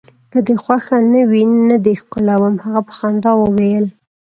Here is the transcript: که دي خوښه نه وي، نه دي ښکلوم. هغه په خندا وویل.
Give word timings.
که 0.31 0.39
دي 0.47 0.55
خوښه 0.63 0.97
نه 1.11 1.21
وي، 1.29 1.43
نه 1.69 1.77
دي 1.85 1.93
ښکلوم. 2.01 2.55
هغه 2.65 2.81
په 2.87 2.93
خندا 2.97 3.31
وویل. 3.37 3.85